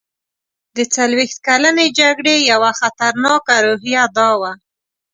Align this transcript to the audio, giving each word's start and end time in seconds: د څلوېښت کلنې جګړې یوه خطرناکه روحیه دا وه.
د 0.75 0.77
څلوېښت 0.95 1.37
کلنې 1.47 1.87
جګړې 1.99 2.35
یوه 2.51 2.71
خطرناکه 2.79 3.55
روحیه 3.65 4.03
دا 4.17 4.29
وه. 4.39 4.51